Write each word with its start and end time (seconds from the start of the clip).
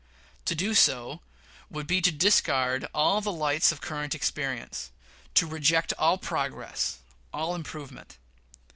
To 0.45 0.55
do 0.55 0.73
so 0.73 1.21
would 1.69 1.85
be 1.85 2.01
to 2.01 2.11
discard 2.11 2.87
all 2.91 3.21
the 3.21 3.31
lights 3.31 3.71
of 3.71 3.81
current 3.81 4.15
experience 4.15 4.89
to 5.35 5.45
reject 5.45 5.93
all 5.99 6.17
progress, 6.17 6.97
all 7.31 7.53
improvement. 7.53 8.17